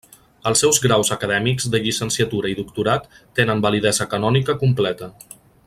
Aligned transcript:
Els 0.51 0.61
seus 0.63 0.79
graus 0.85 1.11
acadèmics 1.15 1.67
de 1.75 1.81
llicenciatura 1.83 2.51
i 2.53 2.57
doctorat 2.61 3.05
tenen 3.41 3.63
validesa 3.67 4.09
canònica 4.15 4.57
completa. 4.65 5.13